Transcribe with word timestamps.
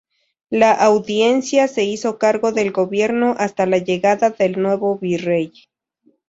La 0.49 0.71
Audiencia 0.71 1.67
se 1.67 1.83
hizo 1.83 2.17
cargo 2.17 2.51
del 2.51 2.71
gobierno 2.71 3.35
hasta 3.37 3.67
la 3.67 3.77
llegada 3.77 4.31
del 4.31 4.59
nuevo 4.59 4.97
Virrey. 4.97 5.51